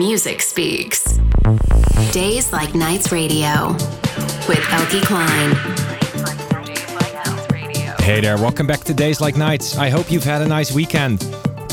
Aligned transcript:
music 0.00 0.40
speaks. 0.40 1.18
Days 2.10 2.54
Like 2.54 2.74
Nights 2.74 3.12
Radio 3.12 3.68
with 4.48 4.64
Eelke 4.72 5.02
Kleijn. 5.02 5.50
Hey 8.00 8.22
there, 8.22 8.38
welcome 8.38 8.66
back 8.66 8.80
to 8.84 8.94
Days 8.94 9.20
Like 9.20 9.36
Nights. 9.36 9.76
I 9.76 9.90
hope 9.90 10.10
you've 10.10 10.24
had 10.24 10.40
a 10.40 10.48
nice 10.48 10.72
weekend. 10.72 11.22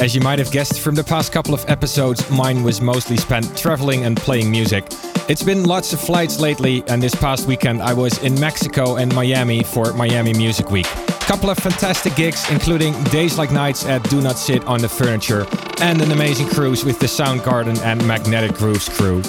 As 0.01 0.13
you 0.13 0.19
might 0.19 0.39
have 0.39 0.51
guessed 0.51 0.81
from 0.81 0.93
the 0.93 1.05
past 1.05 1.31
couple 1.31 1.53
of 1.53 1.63
episodes, 1.69 2.29
mine 2.29 2.63
was 2.63 2.81
mostly 2.81 3.15
spent 3.15 3.57
traveling 3.57 4.03
and 4.03 4.17
playing 4.17 4.51
music. 4.51 4.83
It's 5.29 5.41
been 5.41 5.63
lots 5.63 5.93
of 5.93 6.01
flights 6.01 6.37
lately, 6.37 6.83
and 6.89 7.01
this 7.01 7.15
past 7.15 7.47
weekend 7.47 7.81
I 7.81 7.93
was 7.93 8.21
in 8.23 8.37
Mexico 8.37 8.97
and 8.97 9.15
Miami 9.15 9.63
for 9.63 9.93
Miami 9.93 10.33
Music 10.33 10.69
Week. 10.69 11.06
A 11.27 11.29
couple 11.29 11.49
of 11.49 11.57
fantastic 11.57 12.15
gigs, 12.15 12.49
including 12.49 12.93
Days 13.03 13.37
Like 13.37 13.51
Nights 13.51 13.85
at 13.85 14.01
Do 14.09 14.21
Not 14.21 14.37
Sit 14.37 14.65
on 14.65 14.79
the 14.79 14.87
Furniture, 14.87 15.45
and 15.81 16.01
an 16.01 16.13
amazing 16.13 16.47
cruise 16.47 16.85
with 16.85 16.99
the 16.99 17.05
Soundgarden 17.05 17.81
and 17.81 18.07
Magnetic 18.07 18.53
Grooves 18.53 18.87
crew. 18.87 19.21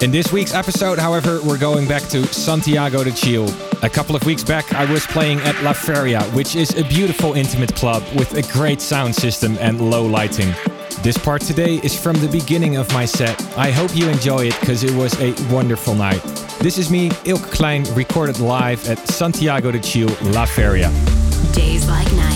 In 0.00 0.10
this 0.10 0.32
week's 0.32 0.52
episode, 0.52 0.98
however, 0.98 1.38
we're 1.44 1.56
going 1.56 1.86
back 1.86 2.02
to 2.08 2.26
Santiago 2.26 3.04
de 3.04 3.12
Chile. 3.12 3.54
A 3.84 3.88
couple 3.88 4.16
of 4.16 4.26
weeks 4.26 4.42
back, 4.42 4.72
I 4.74 4.84
was 4.90 5.06
playing 5.06 5.38
at 5.42 5.62
La 5.62 5.72
Feria, 5.72 6.24
which 6.32 6.56
is 6.56 6.76
a 6.76 6.82
beautiful 6.88 7.34
intimate 7.34 7.76
club 7.76 8.02
with 8.16 8.34
a 8.34 8.42
great 8.52 8.80
sound 8.80 9.14
system 9.14 9.56
and 9.60 9.80
low 9.92 10.04
lighting. 10.04 10.52
This 11.04 11.16
part 11.16 11.42
today 11.42 11.76
is 11.84 11.96
from 11.96 12.16
the 12.16 12.28
beginning 12.28 12.78
of 12.78 12.92
my 12.92 13.04
set. 13.04 13.40
I 13.56 13.70
hope 13.70 13.94
you 13.94 14.08
enjoy 14.08 14.48
it 14.48 14.58
because 14.58 14.82
it 14.82 14.92
was 14.96 15.14
a 15.20 15.32
wonderful 15.54 15.94
night. 15.94 16.20
This 16.58 16.78
is 16.78 16.90
me, 16.90 17.10
Eelke 17.10 17.46
Kleijn, 17.54 17.96
recorded 17.96 18.40
live 18.40 18.88
at 18.88 18.98
Santiago 19.06 19.70
de 19.70 19.78
Chile, 19.78 20.16
La 20.32 20.46
Feria. 20.46 20.90
Days 21.54 21.86
like 21.88 22.12
nights. 22.14 22.33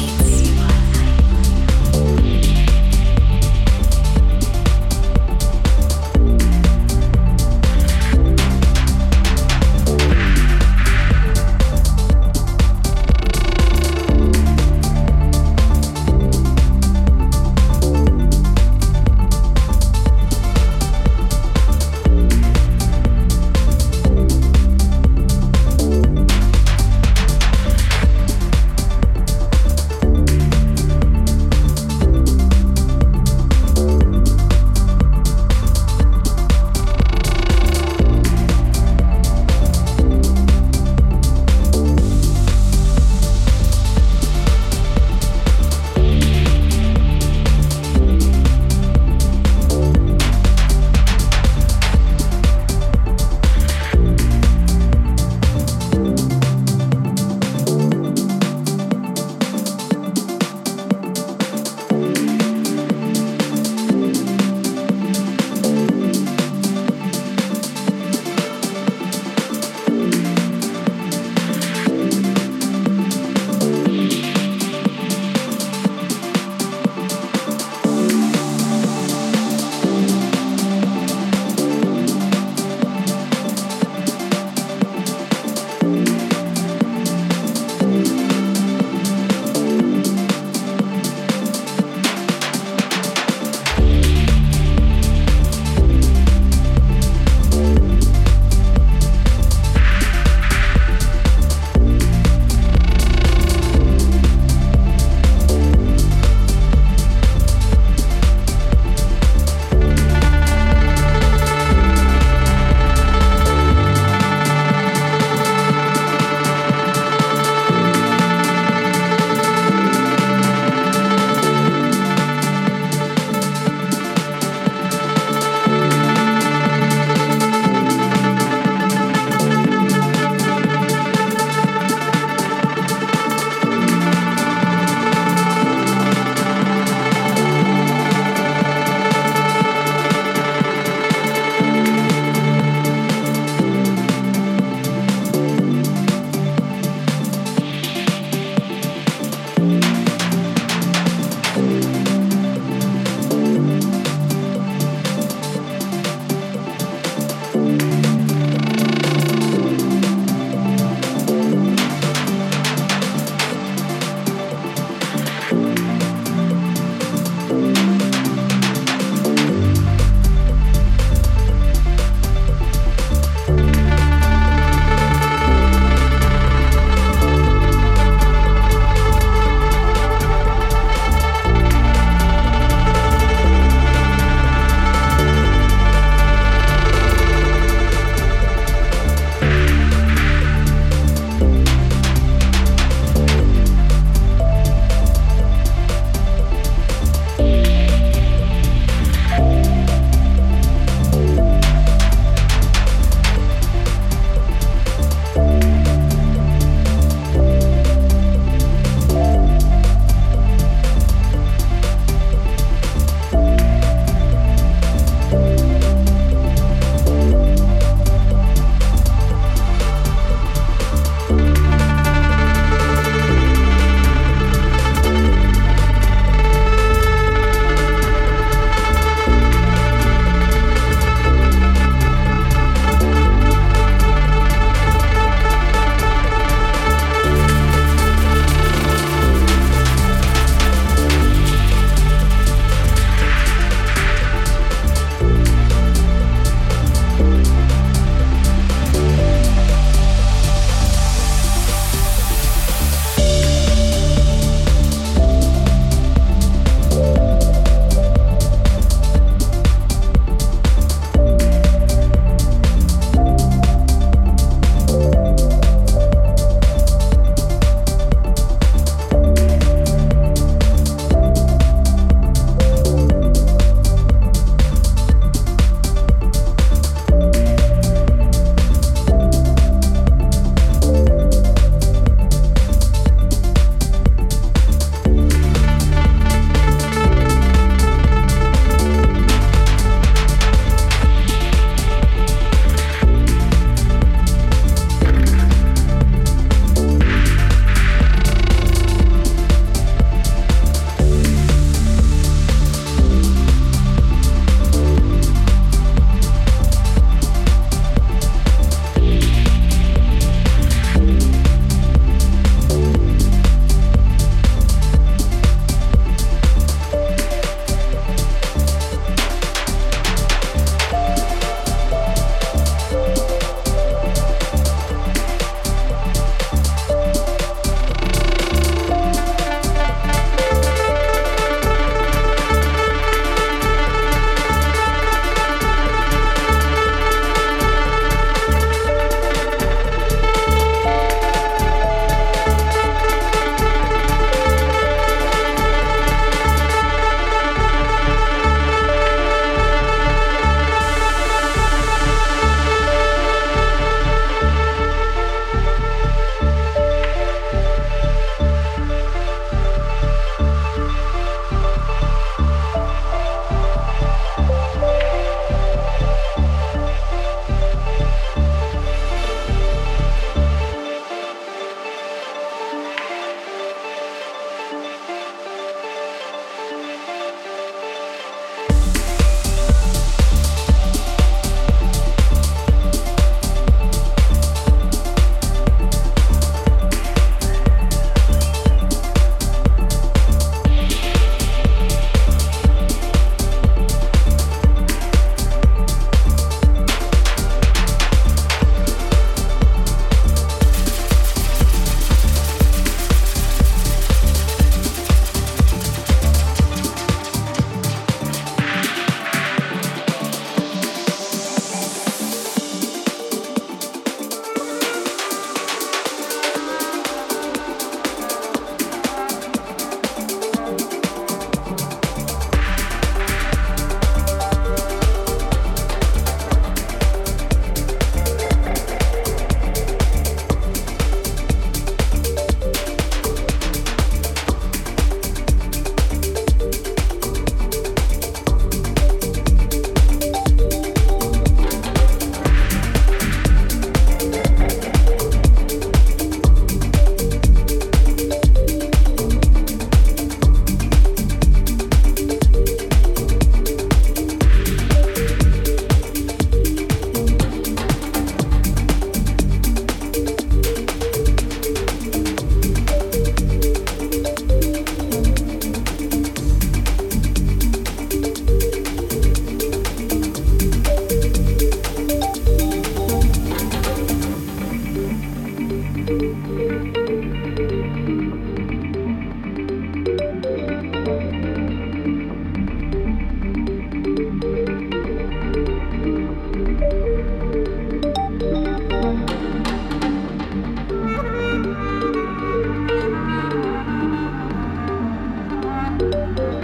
Música 496.00 496.57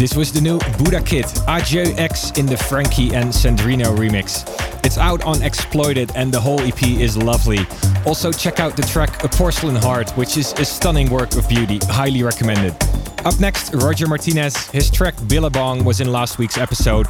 This 0.00 0.16
was 0.16 0.32
the 0.32 0.40
new 0.40 0.58
Buddha 0.78 1.02
Kid, 1.02 1.26
Ajay 1.46 1.94
X 1.98 2.30
in 2.38 2.46
the 2.46 2.56
Frankey 2.56 3.14
and 3.14 3.28
Sandrino 3.28 3.94
remix. 3.98 4.48
It's 4.82 4.96
out 4.96 5.22
on 5.24 5.42
Exploited 5.42 6.10
and 6.16 6.32
the 6.32 6.40
whole 6.40 6.58
EP 6.62 6.82
is 6.82 7.18
lovely. 7.18 7.66
Also 8.06 8.32
check 8.32 8.60
out 8.60 8.74
the 8.76 8.82
track 8.82 9.22
A 9.24 9.28
Porcelain 9.28 9.76
Heart, 9.76 10.12
which 10.12 10.38
is 10.38 10.54
a 10.54 10.64
stunning 10.64 11.10
work 11.10 11.36
of 11.36 11.46
beauty, 11.50 11.80
highly 11.82 12.22
recommended. 12.22 12.74
Up 13.26 13.38
next, 13.40 13.74
Roger 13.74 14.06
Martinez. 14.06 14.56
His 14.70 14.90
track 14.90 15.16
Billabong 15.28 15.84
was 15.84 16.00
in 16.00 16.10
last 16.10 16.38
week's 16.38 16.56
episode. 16.56 17.06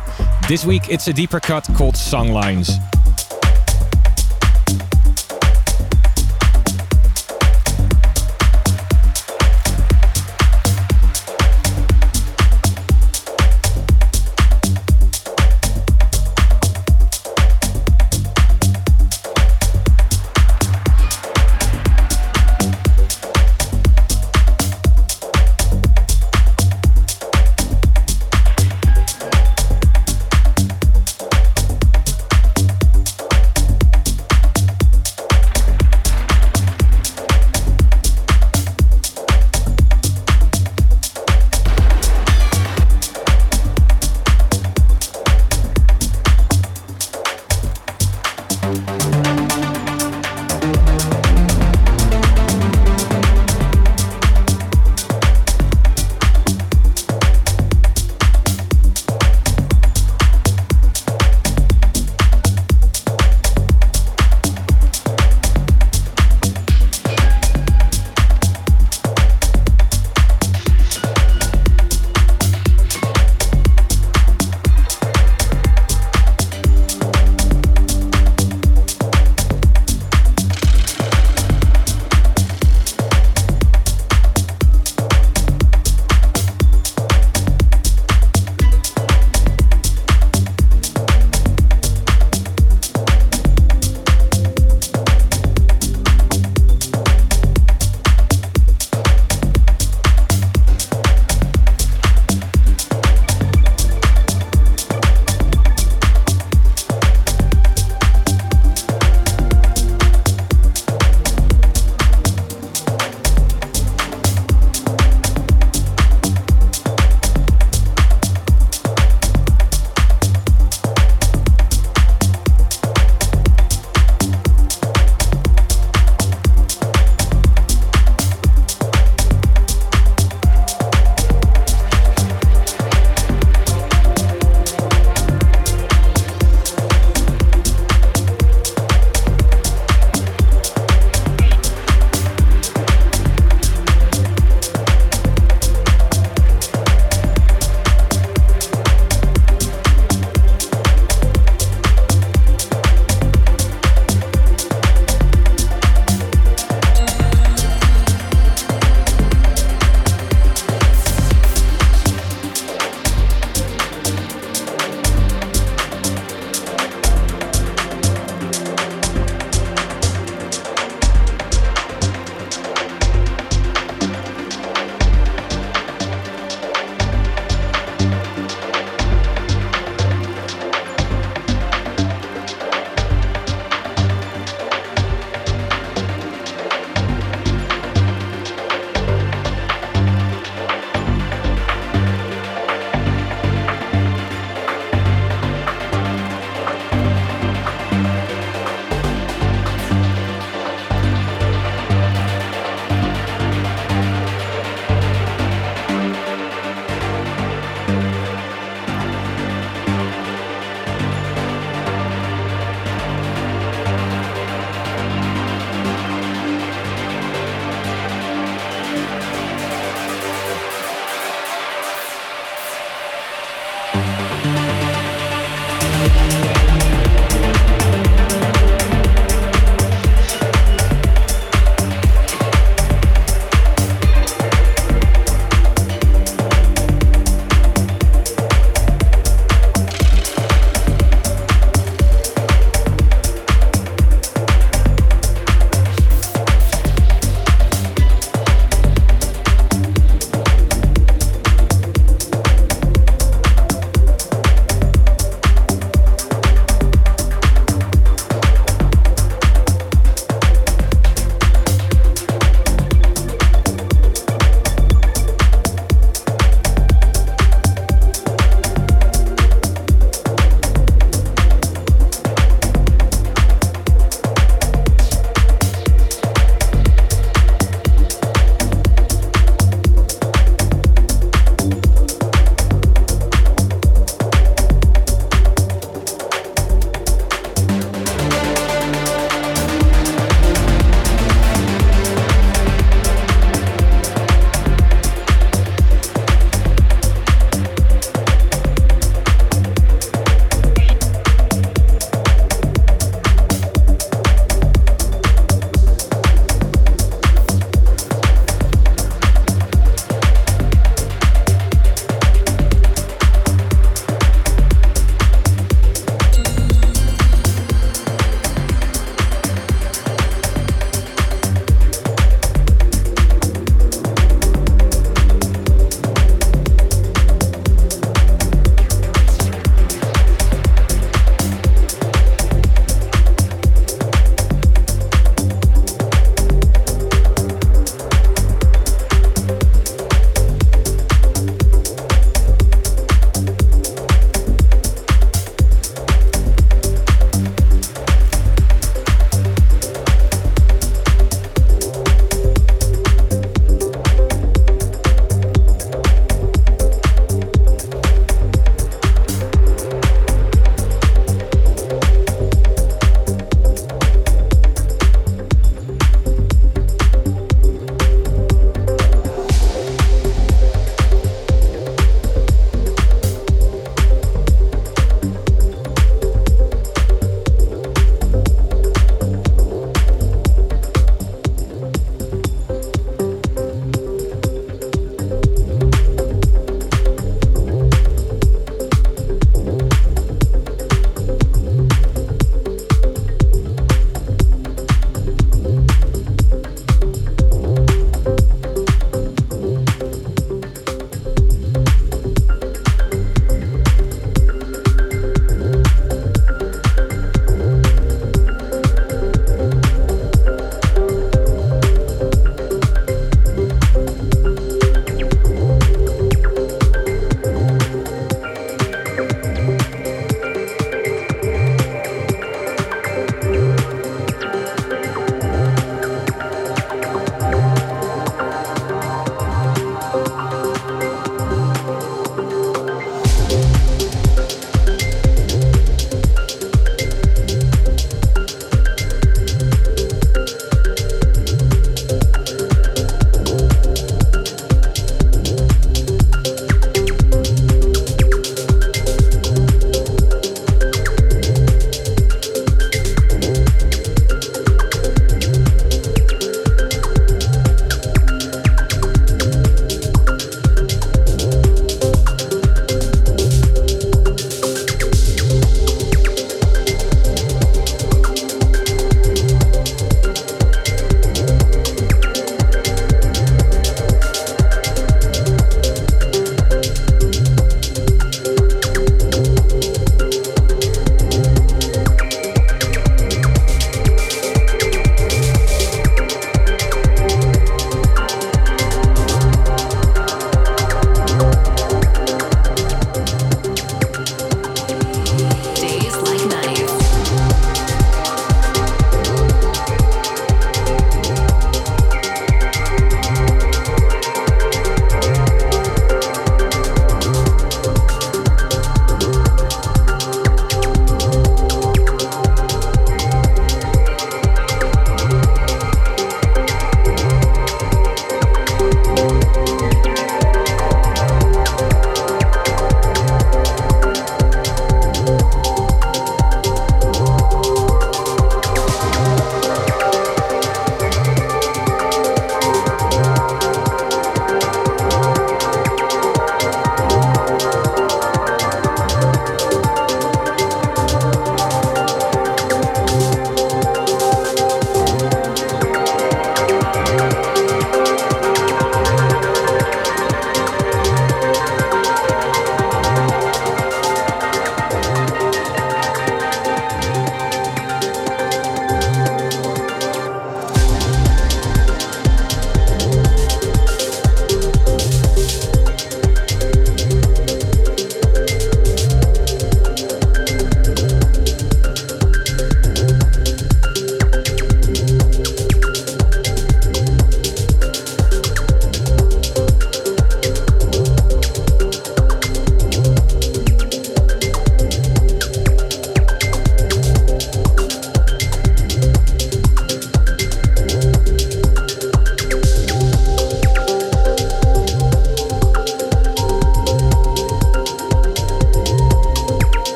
This 0.48 0.64
week 0.64 0.88
it's 0.88 1.06
a 1.06 1.12
deeper 1.12 1.38
cut 1.38 1.68
called 1.76 1.94
Songlines. 1.94 2.72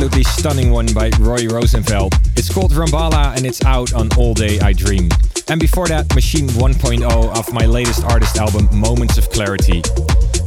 Absolutely 0.00 0.32
stunning 0.32 0.70
one 0.70 0.86
by 0.94 1.10
Roy 1.20 1.46
Rosenfeld. 1.46 2.14
It's 2.34 2.50
called 2.50 2.72
Rambala 2.72 3.36
and 3.36 3.44
it's 3.44 3.62
out 3.66 3.92
on 3.92 4.08
All 4.16 4.32
Day 4.32 4.58
I 4.60 4.72
Dream. 4.72 5.10
And 5.48 5.60
before 5.60 5.88
that, 5.88 6.14
Machine 6.14 6.46
1.0 6.48 7.36
of 7.36 7.52
my 7.52 7.66
latest 7.66 8.02
artist 8.04 8.38
album, 8.38 8.66
Moments 8.72 9.18
of 9.18 9.28
Clarity. 9.28 9.82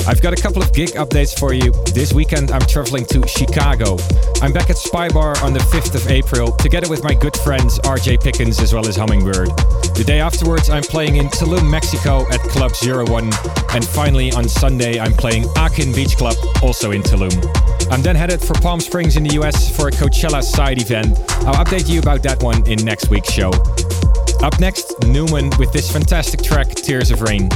I've 0.08 0.24
got 0.24 0.34
a 0.34 0.42
couple 0.42 0.64
of 0.64 0.74
gig 0.74 0.90
updates 0.94 1.38
for 1.38 1.54
you. 1.54 1.72
This 1.94 2.14
weekend 2.14 2.50
I'm 2.50 2.62
traveling 2.62 3.06
to 3.14 3.28
Chicago. 3.28 4.00
I'm 4.42 4.54
back 4.54 4.72
at 4.72 4.78
Spy 4.78 5.08
Bar 5.10 5.38
on 5.44 5.54
the 5.54 5.60
5th 5.60 5.94
of 5.94 6.10
April, 6.10 6.52
together 6.54 6.90
with 6.90 7.04
my 7.04 7.14
good 7.14 7.38
friends 7.38 7.78
RJ 7.82 8.24
Pickens 8.24 8.60
as 8.60 8.74
well 8.74 8.88
as 8.88 8.96
Hummingbird. 8.96 9.50
The 9.94 10.04
day 10.04 10.20
afterwards 10.20 10.72
I'm 10.72 10.82
playing 10.82 11.18
in 11.18 11.28
Tulum, 11.28 11.70
Mexico 11.70 12.28
at 12.32 12.40
Club 12.40 12.72
01. 12.82 13.30
And 13.70 13.86
finally 13.86 14.32
on 14.32 14.50
Sunday 14.50 15.00
I'm 15.00 15.14
playing 15.14 15.44
Akiin 15.54 15.94
Beach 15.94 16.18
Club, 16.18 16.38
also 16.64 16.90
in 16.90 17.04
Tulum. 17.04 17.73
I'm 17.94 18.02
then 18.02 18.16
headed 18.16 18.42
for 18.42 18.56
Palm 18.56 18.80
Springs 18.80 19.18
in 19.18 19.24
the 19.24 19.36
US 19.36 19.70
for 19.70 19.88
a 19.88 19.92
Coachella 19.92 20.42
side 20.42 20.82
event. 20.82 21.16
I'll 21.46 21.64
update 21.64 21.88
you 21.88 22.00
about 22.00 22.24
that 22.24 22.42
one 22.42 22.68
in 22.68 22.84
next 22.84 23.12
week's 23.12 23.32
show. 23.32 23.52
Up 24.42 24.60
next, 24.60 25.00
Newman 25.06 25.52
with 25.60 25.72
this 25.72 25.92
fantastic 25.92 26.42
track, 26.42 26.70
Tears 26.70 27.12
of 27.12 27.22
Rain. 27.22 27.50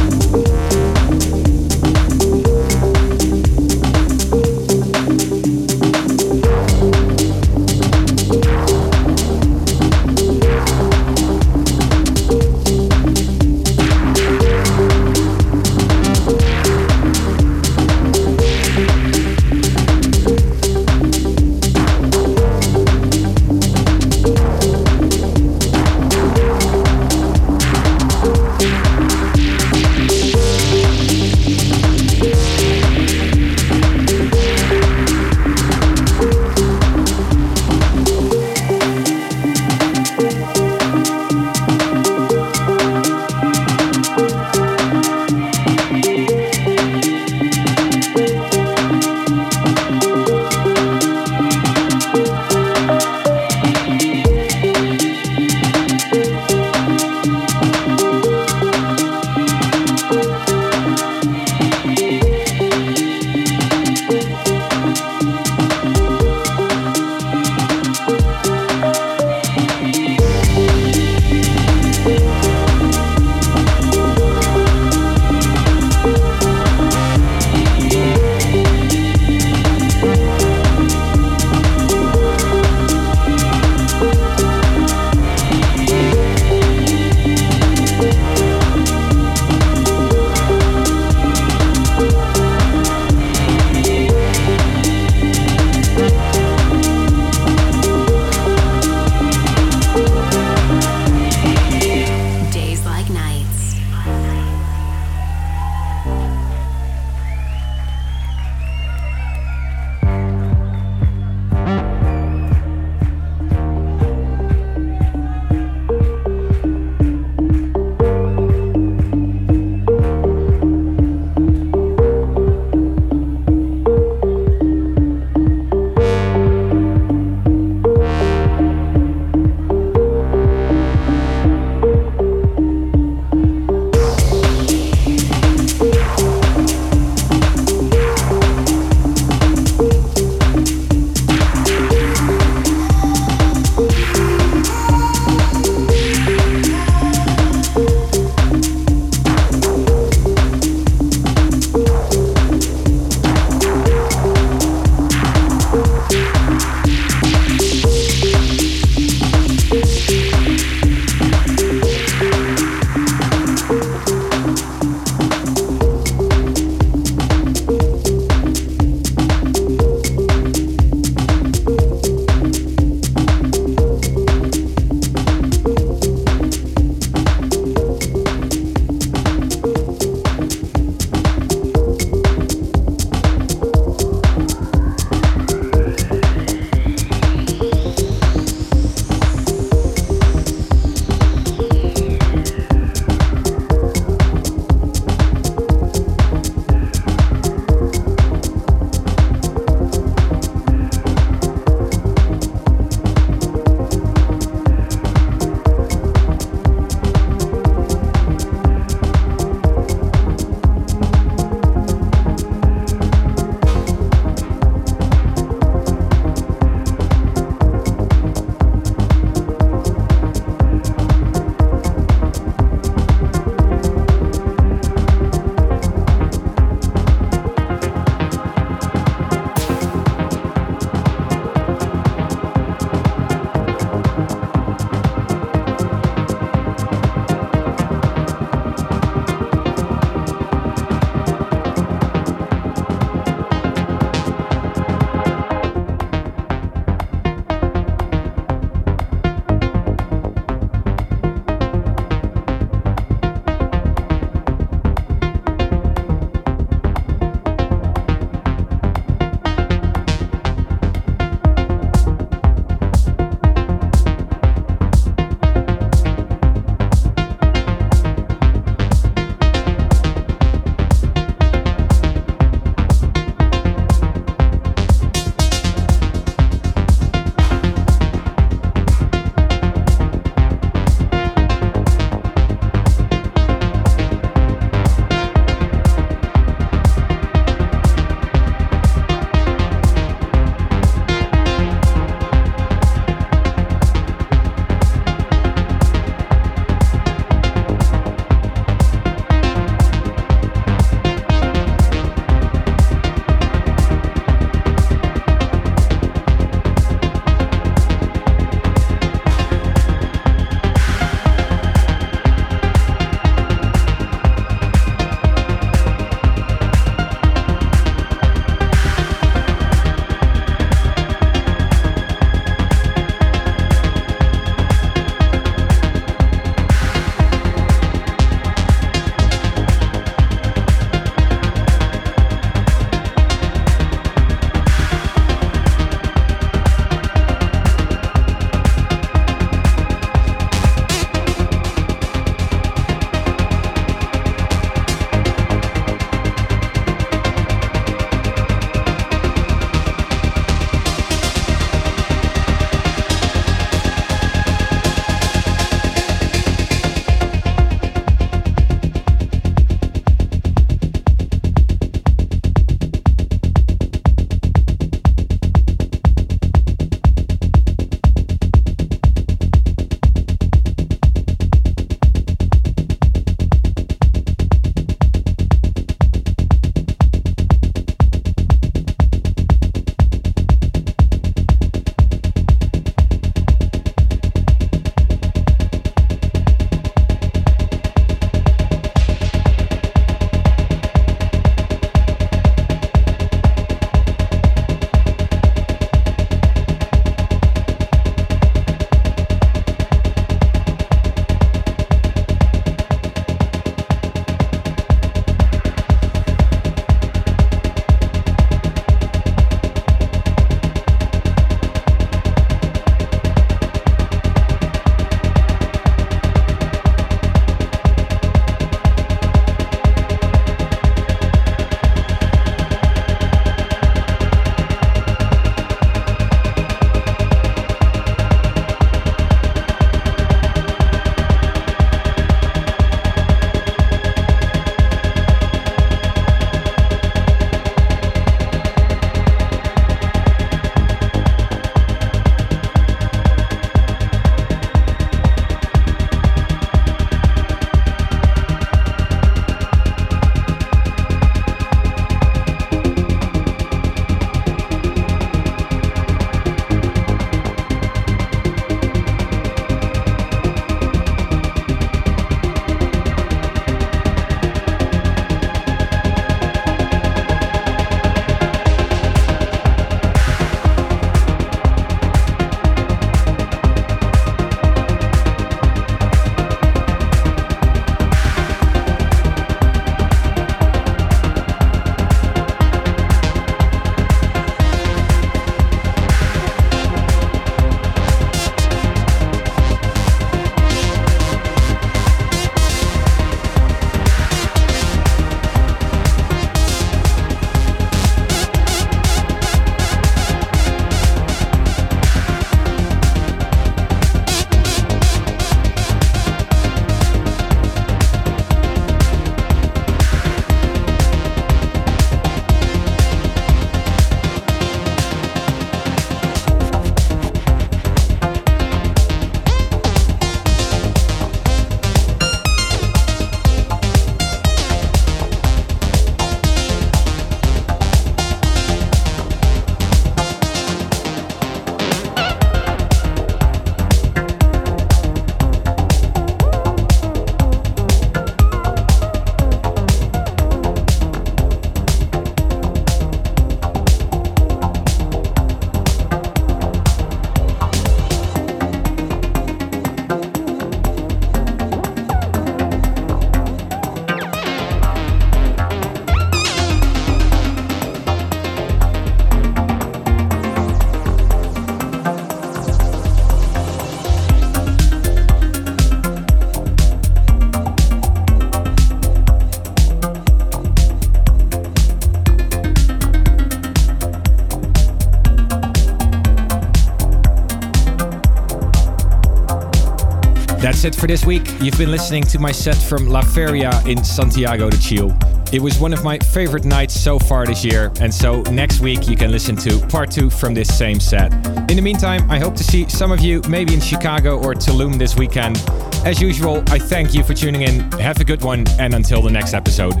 That's 580.80 580.96
it 580.96 581.00
for 581.02 581.06
this 581.06 581.26
week. 581.26 581.46
You've 581.60 581.76
been 581.76 581.90
listening 581.90 582.22
to 582.22 582.38
my 582.38 582.52
set 582.52 582.74
from 582.74 583.06
La 583.06 583.20
Feria 583.20 583.70
in 583.84 584.02
Santiago 584.02 584.70
de 584.70 584.78
Chile. 584.78 585.14
It 585.52 585.60
was 585.60 585.78
one 585.78 585.92
of 585.92 586.02
my 586.02 586.18
favorite 586.18 586.64
nights 586.64 586.98
so 586.98 587.18
far 587.18 587.44
this 587.44 587.62
year, 587.62 587.92
and 588.00 588.14
so 588.14 588.40
next 588.44 588.80
week 588.80 589.06
you 589.06 589.14
can 589.14 589.30
listen 589.30 589.56
to 589.56 589.86
part 589.88 590.10
two 590.10 590.30
from 590.30 590.54
this 590.54 590.74
same 590.74 590.98
set. 590.98 591.34
In 591.70 591.76
the 591.76 591.82
meantime, 591.82 592.30
I 592.30 592.38
hope 592.38 592.54
to 592.54 592.64
see 592.64 592.88
some 592.88 593.12
of 593.12 593.20
you 593.20 593.42
maybe 593.46 593.74
in 593.74 593.80
Chicago 593.82 594.38
or 594.38 594.54
Tulum 594.54 594.98
this 594.98 595.16
weekend. 595.16 595.62
As 596.06 596.18
usual, 596.18 596.64
I 596.68 596.78
thank 596.78 597.12
you 597.12 597.24
for 597.24 597.34
tuning 597.34 597.60
in. 597.60 597.80
Have 598.00 598.18
a 598.18 598.24
good 598.24 598.40
one, 598.40 598.64
and 598.78 598.94
until 598.94 599.20
the 599.20 599.30
next 599.30 599.52
episode. 599.52 600.00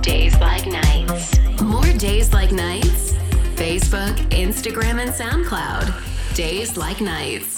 Days 0.00 0.38
like 0.38 0.64
nights. 0.64 1.60
More 1.60 1.92
days 1.94 2.32
like 2.32 2.52
nights. 2.52 3.14
Facebook, 3.56 4.14
Instagram, 4.30 5.00
and 5.00 5.10
SoundCloud. 5.10 6.36
Days 6.36 6.76
like 6.76 7.00
nights. 7.00 7.57